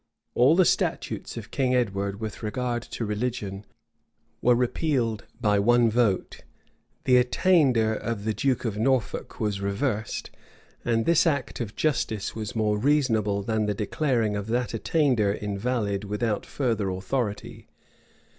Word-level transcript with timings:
All 0.33 0.55
the 0.55 0.65
statutes 0.65 1.37
of 1.37 1.51
King 1.51 1.75
Edward 1.75 2.19
with 2.19 2.41
regard 2.41 2.81
to 2.81 3.05
religion 3.05 3.67
were 4.41 4.55
repealed 4.55 5.25
by 5.39 5.59
one 5.59 5.91
vote.[v] 5.91 6.41
The 7.03 7.17
attainder 7.17 7.93
of 7.93 8.23
the 8.25 8.33
duke 8.33 8.65
of 8.65 8.79
Norfolk 8.79 9.39
was 9.39 9.61
reversed; 9.61 10.31
and 10.83 11.05
this 11.05 11.27
act 11.27 11.61
of 11.61 11.75
justice 11.75 12.33
was 12.35 12.55
more 12.55 12.79
reasonable 12.79 13.43
than 13.43 13.67
the 13.67 13.75
declaring 13.75 14.35
of 14.35 14.47
that 14.47 14.73
attainder 14.73 15.31
invalid 15.33 16.05
without 16.05 16.47
further 16.47 16.89
authority. 16.89 17.69